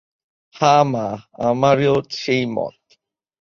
হাঁ 0.55 0.83
মা, 0.83 1.05
আমারও 1.41 1.95
সেই 2.13 2.43
মত। 2.55 2.75